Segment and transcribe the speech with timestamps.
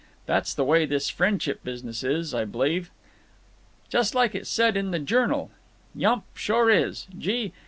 [0.25, 2.89] That's the way this friendship business is, I b'lieve.
[3.87, 5.51] Just like it said in the Journal.
[5.93, 7.05] Yump, sure is.
[7.19, 7.53] Gee!